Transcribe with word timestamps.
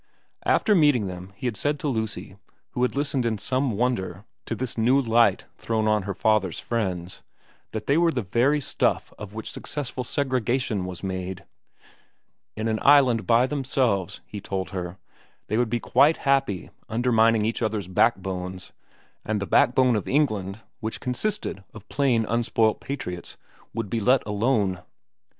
After 0.47 0.73
meeting 0.73 1.05
them 1.05 1.31
he 1.35 1.45
had 1.45 1.55
said 1.55 1.79
to 1.79 1.87
Lucy, 1.87 2.35
who 2.71 2.81
had 2.81 2.95
listened 2.95 3.23
in 3.23 3.37
some 3.37 3.73
wonder 3.73 4.25
at 4.49 4.57
this 4.57 4.75
new 4.75 4.99
light 4.99 5.45
thrown 5.59 5.87
on 5.87 6.01
her 6.09 6.15
father's 6.15 6.59
friends, 6.59 7.21
that 7.69 7.85
they 7.85 7.99
were 7.99 8.09
the 8.11 8.23
very 8.23 8.59
stuff 8.59 9.13
of 9.19 9.35
which 9.35 9.51
successful 9.51 10.03
segregation 10.03 10.85
was 10.85 11.03
made. 11.03 11.45
In 12.55 12.67
an 12.67 12.79
island 12.81 13.27
by 13.27 13.45
themselves, 13.45 14.21
he 14.25 14.41
told 14.41 14.71
her, 14.71 14.97
they 15.49 15.57
would 15.59 15.69
be 15.69 15.79
quite 15.79 16.17
happy 16.25 16.71
undermining 16.89 17.45
each 17.45 17.61
other's 17.61 17.87
backbones, 17.87 18.71
and 19.23 19.39
the 19.39 19.45
backbone 19.45 19.95
of 19.95 20.07
England, 20.07 20.61
which 20.79 20.99
consisted 20.99 21.63
of 21.75 21.87
plain 21.89 22.25
unspoilt 22.25 22.79
patriots, 22.79 23.37
would 23.71 23.87
be 23.87 23.99
let 23.99 24.25
alone. 24.25 24.81